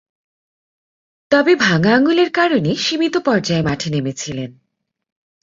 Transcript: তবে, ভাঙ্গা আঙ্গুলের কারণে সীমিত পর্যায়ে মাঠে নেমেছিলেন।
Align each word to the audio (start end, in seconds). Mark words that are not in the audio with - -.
তবে, 1.31 1.55
ভাঙ্গা 1.55 1.91
আঙ্গুলের 1.95 2.29
কারণে 2.31 2.75
সীমিত 2.75 3.15
পর্যায়ে 3.25 3.61
মাঠে 3.61 3.89
নেমেছিলেন। 3.89 4.49